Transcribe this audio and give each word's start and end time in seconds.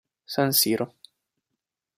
San 0.35 0.49
Siro 0.51 0.95